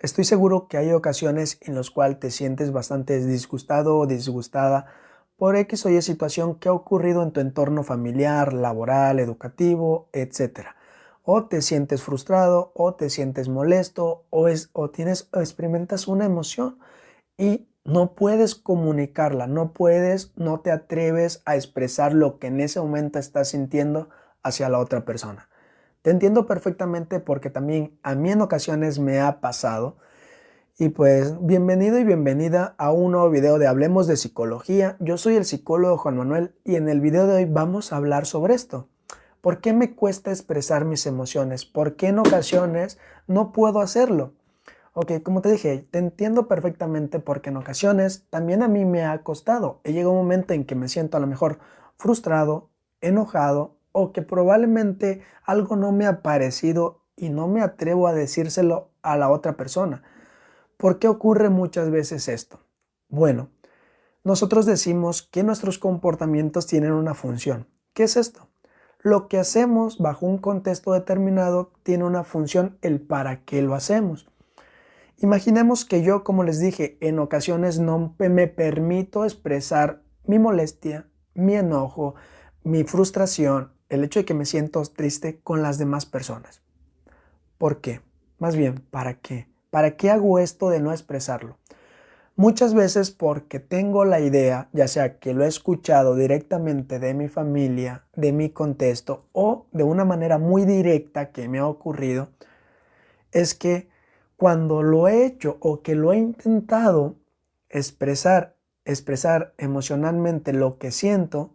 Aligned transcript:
Estoy 0.00 0.24
seguro 0.24 0.68
que 0.68 0.76
hay 0.76 0.92
ocasiones 0.92 1.58
en 1.60 1.74
las 1.74 1.90
cuales 1.90 2.20
te 2.20 2.30
sientes 2.30 2.70
bastante 2.70 3.18
disgustado 3.18 3.98
o 3.98 4.06
disgustada 4.06 4.86
por 5.36 5.56
X 5.56 5.86
o 5.86 5.90
Y 5.90 6.00
situación 6.02 6.54
que 6.54 6.68
ha 6.68 6.72
ocurrido 6.72 7.24
en 7.24 7.32
tu 7.32 7.40
entorno 7.40 7.82
familiar, 7.82 8.52
laboral, 8.52 9.18
educativo, 9.18 10.08
etc. 10.12 10.68
O 11.24 11.46
te 11.46 11.62
sientes 11.62 12.04
frustrado 12.04 12.70
o 12.76 12.94
te 12.94 13.10
sientes 13.10 13.48
molesto 13.48 14.24
o, 14.30 14.46
es, 14.46 14.70
o 14.72 14.90
tienes 14.90 15.28
o 15.32 15.40
experimentas 15.40 16.06
una 16.06 16.26
emoción 16.26 16.78
y 17.36 17.66
no 17.82 18.14
puedes 18.14 18.54
comunicarla, 18.54 19.48
no 19.48 19.72
puedes, 19.72 20.32
no 20.36 20.60
te 20.60 20.70
atreves 20.70 21.42
a 21.44 21.56
expresar 21.56 22.12
lo 22.14 22.38
que 22.38 22.46
en 22.46 22.60
ese 22.60 22.80
momento 22.80 23.18
estás 23.18 23.48
sintiendo 23.48 24.10
hacia 24.44 24.68
la 24.68 24.78
otra 24.78 25.04
persona. 25.04 25.47
Te 26.02 26.10
entiendo 26.10 26.46
perfectamente 26.46 27.18
porque 27.18 27.50
también 27.50 27.98
a 28.04 28.14
mí 28.14 28.30
en 28.30 28.40
ocasiones 28.40 29.00
me 29.00 29.20
ha 29.20 29.40
pasado. 29.40 29.96
Y 30.78 30.90
pues 30.90 31.44
bienvenido 31.44 31.98
y 31.98 32.04
bienvenida 32.04 32.76
a 32.78 32.92
un 32.92 33.10
nuevo 33.12 33.30
video 33.30 33.58
de 33.58 33.66
Hablemos 33.66 34.06
de 34.06 34.16
Psicología. 34.16 34.96
Yo 35.00 35.16
soy 35.18 35.34
el 35.34 35.44
psicólogo 35.44 35.98
Juan 35.98 36.16
Manuel 36.16 36.54
y 36.64 36.76
en 36.76 36.88
el 36.88 37.00
video 37.00 37.26
de 37.26 37.34
hoy 37.34 37.44
vamos 37.46 37.92
a 37.92 37.96
hablar 37.96 38.26
sobre 38.26 38.54
esto. 38.54 38.88
¿Por 39.40 39.60
qué 39.60 39.72
me 39.72 39.96
cuesta 39.96 40.30
expresar 40.30 40.84
mis 40.84 41.04
emociones? 41.04 41.64
¿Por 41.64 41.96
qué 41.96 42.08
en 42.08 42.20
ocasiones 42.20 42.98
no 43.26 43.50
puedo 43.50 43.80
hacerlo? 43.80 44.34
Ok, 44.92 45.20
como 45.24 45.42
te 45.42 45.50
dije, 45.50 45.84
te 45.90 45.98
entiendo 45.98 46.46
perfectamente 46.46 47.18
porque 47.18 47.50
en 47.50 47.56
ocasiones 47.56 48.24
también 48.30 48.62
a 48.62 48.68
mí 48.68 48.84
me 48.84 49.04
ha 49.04 49.24
costado. 49.24 49.80
He 49.82 49.92
llegado 49.92 50.12
un 50.12 50.18
momento 50.18 50.54
en 50.54 50.64
que 50.64 50.76
me 50.76 50.88
siento 50.88 51.16
a 51.16 51.20
lo 51.20 51.26
mejor 51.26 51.58
frustrado, 51.96 52.70
enojado 53.00 53.77
o 53.92 54.12
que 54.12 54.22
probablemente 54.22 55.22
algo 55.44 55.76
no 55.76 55.92
me 55.92 56.06
ha 56.06 56.22
parecido 56.22 57.04
y 57.16 57.30
no 57.30 57.48
me 57.48 57.62
atrevo 57.62 58.06
a 58.06 58.12
decírselo 58.12 58.90
a 59.02 59.16
la 59.16 59.30
otra 59.30 59.56
persona. 59.56 60.02
¿Por 60.76 60.98
qué 60.98 61.08
ocurre 61.08 61.50
muchas 61.50 61.90
veces 61.90 62.28
esto? 62.28 62.60
Bueno, 63.08 63.50
nosotros 64.22 64.66
decimos 64.66 65.22
que 65.22 65.42
nuestros 65.42 65.78
comportamientos 65.78 66.66
tienen 66.66 66.92
una 66.92 67.14
función. 67.14 67.66
¿Qué 67.94 68.04
es 68.04 68.16
esto? 68.16 68.48
Lo 69.00 69.28
que 69.28 69.38
hacemos 69.38 69.98
bajo 69.98 70.26
un 70.26 70.38
contexto 70.38 70.92
determinado 70.92 71.72
tiene 71.82 72.04
una 72.04 72.24
función, 72.24 72.78
el 72.82 73.00
para 73.00 73.44
qué 73.44 73.62
lo 73.62 73.74
hacemos. 73.74 74.28
Imaginemos 75.16 75.84
que 75.84 76.02
yo, 76.02 76.22
como 76.22 76.44
les 76.44 76.60
dije, 76.60 76.98
en 77.00 77.18
ocasiones 77.18 77.80
no 77.80 78.14
me 78.18 78.46
permito 78.46 79.24
expresar 79.24 80.02
mi 80.24 80.38
molestia, 80.38 81.08
mi 81.34 81.54
enojo, 81.54 82.14
mi 82.62 82.84
frustración, 82.84 83.72
el 83.88 84.04
hecho 84.04 84.20
de 84.20 84.24
que 84.24 84.34
me 84.34 84.46
siento 84.46 84.82
triste 84.82 85.40
con 85.42 85.62
las 85.62 85.78
demás 85.78 86.06
personas. 86.06 86.62
¿Por 87.58 87.80
qué? 87.80 88.00
Más 88.38 88.56
bien, 88.56 88.82
¿para 88.90 89.14
qué? 89.14 89.48
¿Para 89.70 89.96
qué 89.96 90.10
hago 90.10 90.38
esto 90.38 90.70
de 90.70 90.80
no 90.80 90.92
expresarlo? 90.92 91.58
Muchas 92.36 92.72
veces 92.72 93.10
porque 93.10 93.58
tengo 93.58 94.04
la 94.04 94.20
idea, 94.20 94.68
ya 94.72 94.86
sea 94.86 95.18
que 95.18 95.34
lo 95.34 95.44
he 95.44 95.48
escuchado 95.48 96.14
directamente 96.14 97.00
de 97.00 97.12
mi 97.12 97.26
familia, 97.26 98.06
de 98.14 98.32
mi 98.32 98.50
contexto 98.50 99.26
o 99.32 99.66
de 99.72 99.82
una 99.82 100.04
manera 100.04 100.38
muy 100.38 100.64
directa 100.64 101.32
que 101.32 101.48
me 101.48 101.58
ha 101.58 101.66
ocurrido, 101.66 102.28
es 103.32 103.56
que 103.56 103.88
cuando 104.36 104.84
lo 104.84 105.08
he 105.08 105.26
hecho 105.26 105.56
o 105.60 105.82
que 105.82 105.96
lo 105.96 106.12
he 106.12 106.18
intentado 106.18 107.16
expresar, 107.70 108.54
expresar 108.84 109.52
emocionalmente 109.58 110.52
lo 110.52 110.78
que 110.78 110.92
siento, 110.92 111.50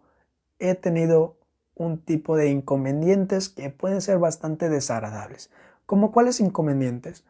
he 0.59 0.75
tenido 0.75 1.37
un 1.75 1.99
tipo 1.99 2.37
de 2.37 2.49
inconvenientes 2.49 3.49
que 3.49 3.69
pueden 3.69 4.01
ser 4.01 4.19
bastante 4.19 4.69
desagradables. 4.69 5.49
¿Como 5.85 6.11
cuáles 6.11 6.39
inconvenientes? 6.39 7.25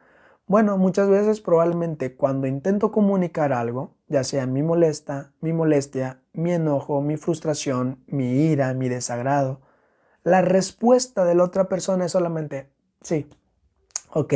Bueno, 0.46 0.78
muchas 0.78 1.10
veces 1.10 1.40
probablemente 1.40 2.16
cuando 2.16 2.48
intento 2.48 2.92
comunicar 2.92 3.54
algo, 3.54 3.96
ya 4.08 4.24
sea 4.24 4.46
mi 4.46 4.62
molesta, 4.62 5.32
mi 5.40 5.54
molestia, 5.54 6.22
mi 6.34 6.52
enojo, 6.52 7.02
mi 7.02 7.16
frustración, 7.16 8.04
mi 8.08 8.48
ira, 8.52 8.74
mi 8.74 8.90
desagrado, 8.90 9.62
la 10.24 10.42
respuesta 10.42 11.26
de 11.26 11.36
la 11.36 11.44
otra 11.44 11.70
persona 11.70 12.06
es 12.06 12.12
solamente 12.12 12.70
sí, 13.02 13.30
ok, 14.12 14.34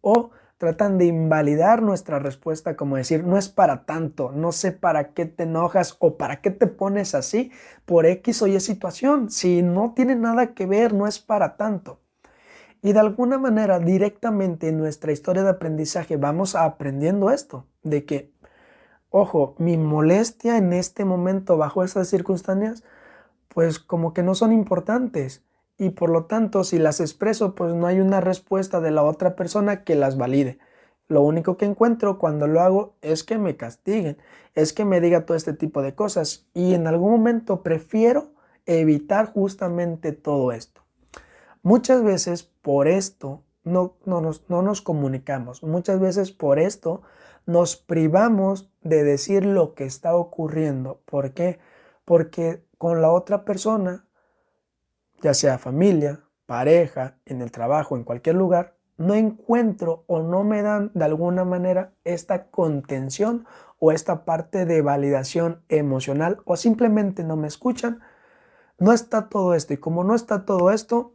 o 0.00 0.30
tratan 0.62 0.96
de 0.96 1.06
invalidar 1.06 1.82
nuestra 1.82 2.20
respuesta 2.20 2.76
como 2.76 2.94
decir, 2.94 3.24
no 3.24 3.36
es 3.36 3.48
para 3.48 3.84
tanto, 3.84 4.30
no 4.30 4.52
sé 4.52 4.70
para 4.70 5.12
qué 5.12 5.26
te 5.26 5.42
enojas 5.42 5.96
o 5.98 6.16
para 6.16 6.40
qué 6.40 6.52
te 6.52 6.68
pones 6.68 7.16
así 7.16 7.50
por 7.84 8.06
X 8.06 8.42
o 8.42 8.46
Y 8.46 8.60
situación, 8.60 9.28
si 9.28 9.60
no 9.60 9.92
tiene 9.96 10.14
nada 10.14 10.54
que 10.54 10.66
ver, 10.66 10.94
no 10.94 11.08
es 11.08 11.18
para 11.18 11.56
tanto. 11.56 11.98
Y 12.80 12.92
de 12.92 13.00
alguna 13.00 13.38
manera 13.38 13.80
directamente 13.80 14.68
en 14.68 14.78
nuestra 14.78 15.10
historia 15.10 15.42
de 15.42 15.50
aprendizaje 15.50 16.16
vamos 16.16 16.54
aprendiendo 16.54 17.32
esto, 17.32 17.66
de 17.82 18.04
que, 18.04 18.32
ojo, 19.10 19.56
mi 19.58 19.76
molestia 19.76 20.58
en 20.58 20.72
este 20.72 21.04
momento 21.04 21.56
bajo 21.56 21.82
esas 21.82 22.06
circunstancias, 22.06 22.84
pues 23.48 23.80
como 23.80 24.14
que 24.14 24.22
no 24.22 24.36
son 24.36 24.52
importantes 24.52 25.42
y 25.82 25.90
por 25.90 26.10
lo 26.10 26.26
tanto 26.26 26.62
si 26.62 26.78
las 26.78 27.00
expreso 27.00 27.56
pues 27.56 27.74
no 27.74 27.88
hay 27.88 27.98
una 27.98 28.20
respuesta 28.20 28.80
de 28.80 28.92
la 28.92 29.02
otra 29.02 29.34
persona 29.34 29.82
que 29.82 29.96
las 29.96 30.16
valide. 30.16 30.60
Lo 31.08 31.22
único 31.22 31.56
que 31.56 31.64
encuentro 31.64 32.20
cuando 32.20 32.46
lo 32.46 32.60
hago 32.60 32.94
es 33.02 33.24
que 33.24 33.36
me 33.36 33.56
castiguen, 33.56 34.16
es 34.54 34.72
que 34.72 34.84
me 34.84 35.00
diga 35.00 35.26
todo 35.26 35.36
este 35.36 35.54
tipo 35.54 35.82
de 35.82 35.96
cosas 35.96 36.46
y 36.54 36.74
en 36.74 36.86
algún 36.86 37.10
momento 37.10 37.64
prefiero 37.64 38.30
evitar 38.64 39.32
justamente 39.32 40.12
todo 40.12 40.52
esto. 40.52 40.82
Muchas 41.64 42.04
veces 42.04 42.44
por 42.44 42.86
esto 42.86 43.42
no, 43.64 43.96
no, 44.04 44.20
nos, 44.20 44.48
no 44.48 44.62
nos 44.62 44.82
comunicamos, 44.82 45.64
muchas 45.64 45.98
veces 45.98 46.30
por 46.30 46.60
esto 46.60 47.02
nos 47.44 47.74
privamos 47.74 48.70
de 48.82 49.02
decir 49.02 49.44
lo 49.44 49.74
que 49.74 49.84
está 49.84 50.14
ocurriendo. 50.14 51.00
¿Por 51.06 51.32
qué? 51.32 51.58
Porque 52.04 52.62
con 52.78 53.02
la 53.02 53.10
otra 53.10 53.44
persona 53.44 54.06
ya 55.22 55.32
sea 55.32 55.58
familia, 55.58 56.20
pareja, 56.46 57.16
en 57.24 57.40
el 57.40 57.50
trabajo, 57.50 57.96
en 57.96 58.04
cualquier 58.04 58.34
lugar, 58.34 58.76
no 58.98 59.14
encuentro 59.14 60.04
o 60.06 60.22
no 60.22 60.44
me 60.44 60.62
dan 60.62 60.90
de 60.94 61.04
alguna 61.04 61.44
manera 61.44 61.94
esta 62.04 62.50
contención 62.50 63.46
o 63.78 63.90
esta 63.90 64.24
parte 64.24 64.66
de 64.66 64.82
validación 64.82 65.62
emocional 65.68 66.38
o 66.44 66.56
simplemente 66.56 67.24
no 67.24 67.36
me 67.36 67.48
escuchan, 67.48 68.00
no 68.78 68.92
está 68.92 69.28
todo 69.28 69.54
esto. 69.54 69.72
Y 69.72 69.78
como 69.78 70.04
no 70.04 70.14
está 70.14 70.44
todo 70.44 70.70
esto, 70.70 71.14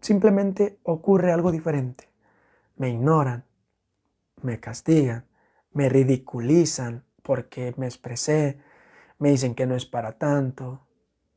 simplemente 0.00 0.78
ocurre 0.82 1.32
algo 1.32 1.52
diferente. 1.52 2.08
Me 2.76 2.90
ignoran, 2.90 3.44
me 4.42 4.60
castigan, 4.60 5.26
me 5.72 5.88
ridiculizan 5.88 7.04
porque 7.22 7.74
me 7.76 7.86
expresé, 7.86 8.60
me 9.18 9.30
dicen 9.30 9.54
que 9.54 9.66
no 9.66 9.74
es 9.74 9.86
para 9.86 10.18
tanto, 10.18 10.86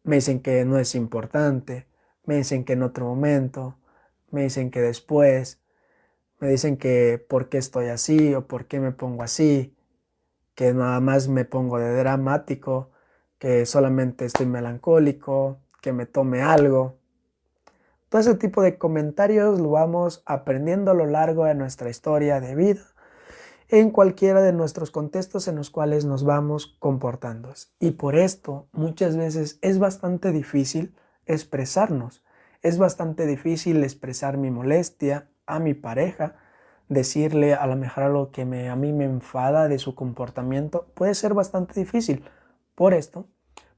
me 0.06 0.18
dicen 0.18 0.40
que 0.40 0.64
no 0.66 0.78
es 0.78 0.96
importante, 0.96 1.88
me 2.26 2.36
dicen 2.38 2.64
que 2.64 2.74
en 2.74 2.84
otro 2.84 3.06
momento, 3.06 3.78
me 4.32 4.44
dicen 4.44 4.72
que 4.72 4.82
después, 4.82 5.60
me 6.40 6.48
dicen 6.48 6.78
que 6.78 7.24
por 7.28 7.50
qué 7.50 7.58
estoy 7.58 7.88
así 7.88 8.34
o 8.36 8.48
por 8.48 8.66
qué 8.66 8.80
me 8.80 8.92
pongo 8.92 9.24
así, 9.24 9.76
que 10.54 10.74
nada 10.74 11.00
más 11.00 11.28
me 11.28 11.44
pongo 11.44 11.80
de 11.80 11.94
dramático, 11.96 12.92
que 13.40 13.66
solamente 13.66 14.26
estoy 14.26 14.46
melancólico, 14.46 15.60
que 15.82 15.92
me 15.92 16.06
tome 16.06 16.42
algo. 16.42 16.98
Todo 18.10 18.22
ese 18.22 18.36
tipo 18.36 18.62
de 18.62 18.78
comentarios 18.78 19.60
lo 19.60 19.72
vamos 19.72 20.22
aprendiendo 20.26 20.92
a 20.92 20.94
lo 20.94 21.08
largo 21.08 21.46
de 21.46 21.56
nuestra 21.56 21.90
historia 21.90 22.40
de 22.40 22.56
vida 22.56 22.95
en 23.70 23.90
cualquiera 23.90 24.42
de 24.42 24.54
nuestros 24.54 24.92
contextos 24.92 25.48
en 25.48 25.56
los 25.56 25.70
cuales 25.70 26.06
nos 26.06 26.24
vamos 26.24 26.76
comportando. 26.80 27.54
Y 27.80 27.92
por 27.92 28.16
esto 28.16 28.68
muchas 28.72 29.18
veces 29.18 29.58
es 29.62 29.80
bastante 29.80 30.32
difícil 30.32 30.96
expresarnos, 31.26 32.24
es 32.62 32.78
bastante 32.78 33.26
difícil 33.26 33.84
expresar 33.84 34.38
mi 34.38 34.52
molestia 34.52 35.30
a 35.46 35.60
mi 35.60 35.74
pareja, 35.74 36.36
decirle 36.90 37.56
a 37.56 37.66
lo 37.68 37.76
mejor 37.76 38.04
algo 38.04 38.32
que 38.32 38.46
me, 38.46 38.70
a 38.70 38.76
mí 38.76 38.94
me 38.94 39.06
enfada 39.06 39.68
de 39.68 39.80
su 39.80 39.96
comportamiento, 39.96 40.88
puede 40.94 41.16
ser 41.16 41.34
bastante 41.34 41.80
difícil. 41.80 42.24
Por 42.76 42.94
esto, 42.94 43.28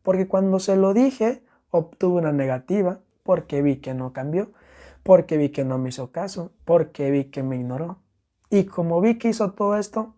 porque 0.04 0.28
cuando 0.28 0.60
se 0.60 0.76
lo 0.76 0.94
dije, 0.94 1.44
obtuve 1.70 2.20
una 2.20 2.32
negativa, 2.32 3.00
porque 3.24 3.62
vi 3.62 3.78
que 3.78 3.94
no 3.94 4.14
cambió, 4.14 4.52
porque 5.04 5.38
vi 5.38 5.50
que 5.50 5.64
no 5.64 5.78
me 5.78 5.90
hizo 5.90 6.12
caso, 6.12 6.52
porque 6.66 7.12
vi 7.12 7.26
que 7.26 7.44
me 7.44 7.56
ignoró, 7.56 8.00
y 8.50 8.66
como 8.66 9.02
vi 9.02 9.18
que 9.18 9.30
hizo 9.30 9.52
todo 9.52 9.78
esto, 9.78 10.16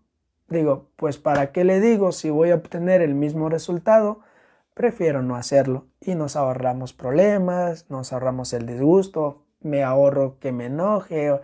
digo, 0.47 0.89
pues 0.95 1.17
¿para 1.17 1.51
qué 1.51 1.63
le 1.63 1.79
digo 1.79 2.11
si 2.11 2.29
voy 2.29 2.51
a 2.51 2.55
obtener 2.55 3.01
el 3.01 3.15
mismo 3.15 3.49
resultado? 3.49 4.21
Prefiero 4.73 5.21
no 5.21 5.35
hacerlo 5.35 5.87
y 5.99 6.15
nos 6.15 6.35
ahorramos 6.35 6.93
problemas, 6.93 7.89
nos 7.89 8.13
ahorramos 8.13 8.53
el 8.53 8.65
disgusto, 8.65 9.45
me 9.61 9.83
ahorro 9.83 10.39
que 10.39 10.51
me 10.51 10.67
enoje 10.67 11.39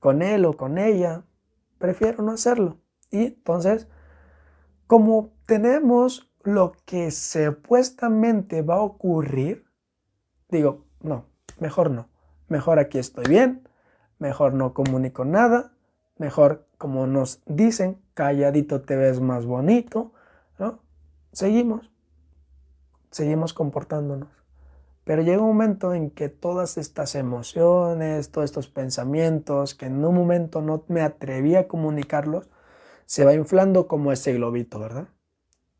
con 0.00 0.22
él 0.22 0.44
o 0.44 0.56
con 0.56 0.78
ella. 0.78 1.22
Prefiero 1.78 2.22
no 2.22 2.32
hacerlo. 2.32 2.78
Y 3.10 3.26
entonces, 3.26 3.88
como 4.86 5.32
tenemos 5.46 6.30
lo 6.42 6.72
que 6.84 7.10
supuestamente 7.10 8.62
va 8.62 8.76
a 8.76 8.82
ocurrir, 8.82 9.66
digo, 10.48 10.84
no, 11.00 11.26
mejor 11.58 11.90
no. 11.90 12.08
Mejor 12.48 12.78
aquí 12.78 12.98
estoy 12.98 13.24
bien, 13.26 13.68
mejor 14.18 14.52
no 14.52 14.74
comunico 14.74 15.24
nada, 15.24 15.73
mejor 16.16 16.66
como 16.78 17.06
nos 17.06 17.42
dicen, 17.46 18.00
calladito 18.14 18.82
te 18.82 18.96
ves 18.96 19.20
más 19.20 19.46
bonito, 19.46 20.12
¿no? 20.58 20.80
Seguimos, 21.32 21.90
seguimos 23.10 23.54
comportándonos. 23.54 24.28
Pero 25.04 25.22
llega 25.22 25.42
un 25.42 25.48
momento 25.48 25.92
en 25.92 26.10
que 26.10 26.30
todas 26.30 26.78
estas 26.78 27.14
emociones, 27.14 28.30
todos 28.30 28.46
estos 28.46 28.68
pensamientos, 28.68 29.74
que 29.74 29.86
en 29.86 30.02
un 30.04 30.14
momento 30.14 30.62
no 30.62 30.84
me 30.88 31.02
atreví 31.02 31.56
a 31.56 31.68
comunicarlos, 31.68 32.48
se 33.04 33.24
va 33.24 33.34
inflando 33.34 33.86
como 33.86 34.12
ese 34.12 34.32
globito, 34.32 34.78
¿verdad? 34.78 35.08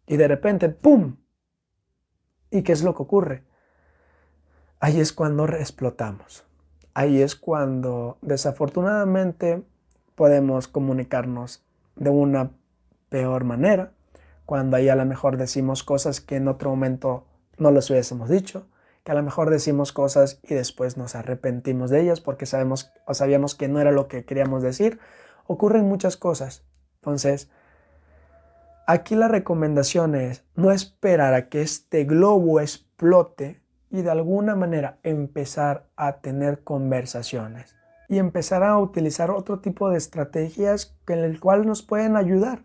Y 0.06 0.18
de 0.18 0.28
repente, 0.28 0.68
¡pum! 0.68 1.16
¿Y 2.50 2.62
qué 2.62 2.72
es 2.72 2.82
lo 2.82 2.94
que 2.94 3.02
ocurre? 3.02 3.44
Ahí 4.78 5.00
es 5.00 5.14
cuando 5.14 5.46
explotamos. 5.48 6.44
Ahí 6.92 7.22
es 7.22 7.34
cuando 7.34 8.18
desafortunadamente 8.20 9.64
podemos 10.14 10.68
comunicarnos 10.68 11.64
de 11.96 12.10
una 12.10 12.50
peor 13.08 13.44
manera, 13.44 13.92
cuando 14.46 14.76
ahí 14.76 14.88
a 14.88 14.96
lo 14.96 15.04
mejor 15.04 15.36
decimos 15.36 15.82
cosas 15.82 16.20
que 16.20 16.36
en 16.36 16.48
otro 16.48 16.70
momento 16.70 17.26
no 17.56 17.70
les 17.70 17.88
hubiésemos 17.90 18.28
dicho, 18.28 18.66
que 19.04 19.12
a 19.12 19.14
lo 19.14 19.22
mejor 19.22 19.50
decimos 19.50 19.92
cosas 19.92 20.40
y 20.42 20.54
después 20.54 20.96
nos 20.96 21.14
arrepentimos 21.14 21.90
de 21.90 22.00
ellas 22.00 22.20
porque 22.20 22.46
sabemos 22.46 22.92
o 23.06 23.14
sabíamos 23.14 23.54
que 23.54 23.68
no 23.68 23.80
era 23.80 23.92
lo 23.92 24.08
que 24.08 24.24
queríamos 24.24 24.62
decir. 24.62 24.98
Ocurren 25.46 25.86
muchas 25.86 26.16
cosas. 26.16 26.64
Entonces, 26.96 27.50
aquí 28.86 29.14
la 29.14 29.28
recomendación 29.28 30.14
es 30.14 30.44
no 30.54 30.72
esperar 30.72 31.34
a 31.34 31.48
que 31.48 31.60
este 31.60 32.04
globo 32.04 32.60
explote 32.60 33.60
y 33.90 34.02
de 34.02 34.10
alguna 34.10 34.56
manera 34.56 34.98
empezar 35.02 35.86
a 35.96 36.20
tener 36.20 36.64
conversaciones 36.64 37.76
y 38.08 38.18
empezar 38.18 38.62
a 38.62 38.78
utilizar 38.78 39.30
otro 39.30 39.60
tipo 39.60 39.90
de 39.90 39.98
estrategias 39.98 40.96
en 41.06 41.18
el 41.20 41.40
cual 41.40 41.66
nos 41.66 41.82
pueden 41.82 42.16
ayudar. 42.16 42.62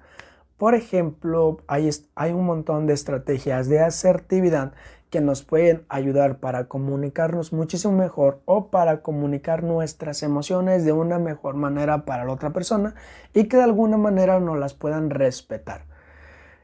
Por 0.58 0.76
ejemplo, 0.76 1.62
hay, 1.68 1.90
hay 2.16 2.34
un 2.34 2.46
montón 2.46 2.86
de 2.86 2.94
estrategias 2.94 3.70
de 3.70 3.80
asertividad 3.80 4.74
que 5.10 5.22
nos 5.22 5.44
pueden 5.44 5.86
ayudar 5.90 6.38
para 6.38 6.66
comunicarnos 6.66 7.52
muchísimo 7.52 7.96
mejor 7.96 8.42
o 8.46 8.70
para 8.70 9.02
comunicar 9.02 9.64
nuestras 9.64 10.22
emociones 10.22 10.86
de 10.86 10.92
una 10.92 11.18
mejor 11.18 11.56
manera 11.56 12.06
para 12.06 12.26
la 12.26 12.34
otra 12.34 12.52
persona 12.52 12.94
y 13.34 13.46
que 13.46 13.58
de 13.58 13.64
alguna 13.64 13.98
manera 13.98 14.40
nos 14.40 14.58
las 14.60 14.74
puedan 14.74 15.10
respetar. 15.10 15.89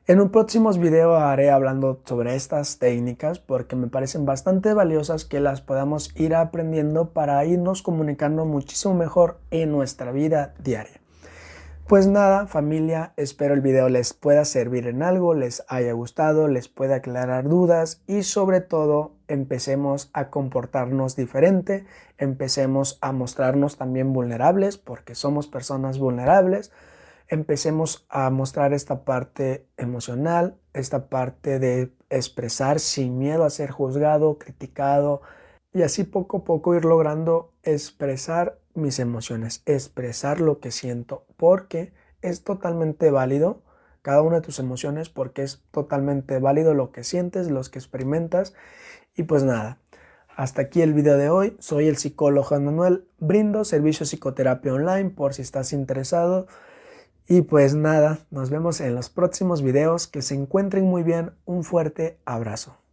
En 0.07 0.21
un 0.21 0.29
próximo 0.29 0.71
video 0.71 1.15
haré 1.15 1.49
hablando 1.49 1.99
sobre 2.05 2.35
estas 2.35 2.77
técnicas 2.77 3.39
porque 3.39 3.75
me 3.75 3.87
parecen 3.87 4.23
bastante 4.23 4.71
valiosas 4.75 5.25
que 5.25 5.39
las 5.39 5.61
podamos 5.61 6.11
ir 6.15 6.35
aprendiendo 6.35 7.09
para 7.09 7.43
irnos 7.43 7.81
comunicando 7.81 8.45
muchísimo 8.45 8.93
mejor 8.93 9.39
en 9.49 9.71
nuestra 9.71 10.11
vida 10.11 10.53
diaria. 10.59 11.01
Pues 11.87 12.05
nada, 12.05 12.45
familia, 12.45 13.13
espero 13.17 13.55
el 13.55 13.61
video 13.61 13.89
les 13.89 14.13
pueda 14.13 14.45
servir 14.45 14.85
en 14.85 15.01
algo, 15.01 15.33
les 15.33 15.63
haya 15.69 15.93
gustado, 15.93 16.47
les 16.47 16.67
pueda 16.67 16.97
aclarar 16.97 17.49
dudas 17.49 18.03
y 18.05 18.21
sobre 18.21 18.61
todo 18.61 19.13
empecemos 19.27 20.11
a 20.13 20.29
comportarnos 20.29 21.15
diferente, 21.15 21.83
empecemos 22.19 22.99
a 23.01 23.11
mostrarnos 23.11 23.77
también 23.77 24.13
vulnerables 24.13 24.77
porque 24.77 25.15
somos 25.15 25.47
personas 25.47 25.97
vulnerables, 25.97 26.71
empecemos 27.27 28.05
a 28.09 28.29
mostrar 28.29 28.73
esta 28.73 29.03
parte 29.03 29.67
emocional, 29.77 30.57
esta 30.73 31.07
parte 31.09 31.59
de 31.59 31.91
expresar 32.09 32.79
sin 32.79 33.17
miedo 33.17 33.43
a 33.43 33.49
ser 33.49 33.71
juzgado, 33.71 34.37
criticado 34.37 35.21
y 35.73 35.81
así 35.81 36.03
poco 36.03 36.37
a 36.37 36.43
poco 36.43 36.75
ir 36.75 36.85
logrando 36.85 37.53
expresar 37.63 38.59
mis 38.73 38.99
emociones, 38.99 39.61
expresar 39.65 40.39
lo 40.39 40.59
que 40.59 40.71
siento, 40.71 41.25
porque 41.37 41.93
es 42.21 42.43
totalmente 42.43 43.11
válido 43.11 43.61
cada 44.01 44.21
una 44.21 44.35
de 44.35 44.41
tus 44.41 44.59
emociones, 44.59 45.09
porque 45.09 45.41
es 45.41 45.63
totalmente 45.71 46.37
válido 46.37 46.75
lo 46.75 46.91
que 46.91 47.03
sientes, 47.03 47.49
los 47.49 47.69
que 47.69 47.79
experimentas. 47.79 48.53
Y 49.15 49.23
pues 49.23 49.43
nada, 49.43 49.79
hasta 50.35 50.61
aquí 50.61 50.83
el 50.83 50.93
video 50.93 51.17
de 51.17 51.29
hoy. 51.31 51.57
Soy 51.57 51.87
el 51.87 51.97
psicólogo 51.97 52.59
Manuel, 52.59 53.07
brindo 53.17 53.63
servicio 53.63 54.03
de 54.03 54.09
psicoterapia 54.09 54.73
online 54.73 55.09
por 55.09 55.33
si 55.33 55.41
estás 55.41 55.73
interesado. 55.73 56.45
Y 57.27 57.41
pues 57.41 57.73
nada, 57.73 58.19
nos 58.29 58.49
vemos 58.49 58.81
en 58.81 58.95
los 58.95 59.09
próximos 59.09 59.61
videos. 59.61 60.07
Que 60.07 60.21
se 60.21 60.35
encuentren 60.35 60.85
muy 60.85 61.03
bien. 61.03 61.31
Un 61.45 61.63
fuerte 61.63 62.19
abrazo. 62.25 62.84